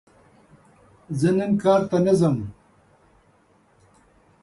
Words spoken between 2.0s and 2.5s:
نه ځم!